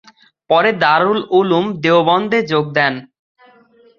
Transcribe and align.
পরে 0.49 0.69
দারুল 0.83 1.19
উলুম 1.37 1.65
দেওবন্দে 1.83 2.39
যোগ 2.51 2.65
দেন। 2.77 2.93